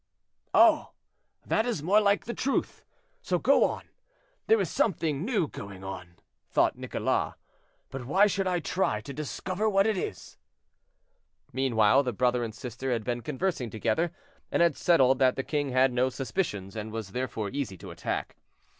"Oh! 0.55 0.93
that 1.45 1.67
is 1.67 1.83
more 1.83 2.01
like 2.01 2.25
the 2.25 2.33
truth, 2.33 2.83
so 3.21 3.37
go 3.37 3.63
on. 3.65 3.83
There 4.47 4.59
is 4.59 4.67
something 4.67 5.23
new 5.23 5.47
going 5.47 5.83
on," 5.83 6.15
thought 6.49 6.75
Nicholas; 6.75 7.35
"but 7.91 8.05
why 8.07 8.25
should 8.25 8.47
I 8.47 8.61
try 8.61 9.01
to 9.01 9.13
discover 9.13 9.69
what 9.69 9.85
it 9.85 9.95
is?" 9.95 10.39
Meanwhile 11.53 12.01
the 12.01 12.13
brother 12.13 12.43
and 12.43 12.55
sister 12.55 12.91
had 12.91 13.03
been 13.03 13.21
conversing 13.21 13.69
together, 13.69 14.11
and 14.51 14.63
had 14.63 14.75
settled 14.75 15.19
that 15.19 15.35
the 15.35 15.43
king 15.43 15.69
had 15.69 15.93
no 15.93 16.09
suspicions, 16.09 16.75
and 16.75 16.91
was 16.91 17.09
therefore 17.11 17.51
easy 17.51 17.77
to 17.77 17.91
attack. 17.91 18.37